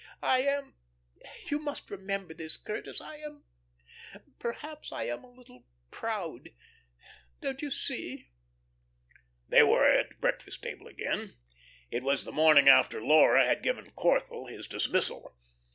[0.23, 0.73] I am
[1.51, 3.43] you must remember this, Curtis, I am
[4.39, 6.49] perhaps I am a little proud.
[7.39, 8.31] Don't you see?"
[9.47, 11.35] They were at breakfast table again.
[11.91, 15.35] It was the morning after Laura had given Corthell his dismissal.